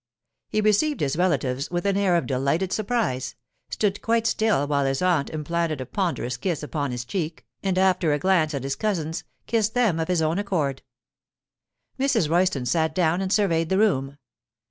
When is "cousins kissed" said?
8.75-9.75